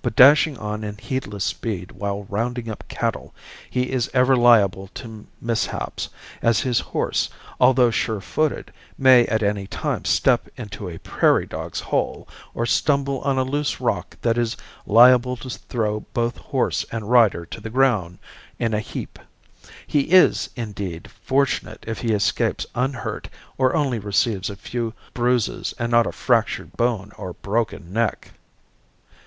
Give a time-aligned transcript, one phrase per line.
[0.00, 3.34] But dashing on in heedless speed while rounding up cattle
[3.68, 6.08] he is ever liable to mishaps,
[6.40, 7.28] as his horse,
[7.60, 13.20] although sure footed, may at any time step into a prairie dogs' hole or stumble
[13.20, 17.68] on a loose rock that is liable to throw both horse and rider to the
[17.68, 18.18] ground
[18.58, 19.18] in a heap.
[19.86, 23.28] He is, indeed, fortunate if he escapes unhurt,
[23.58, 28.30] or only receives a few bruises and not a fractured bone or broken neck.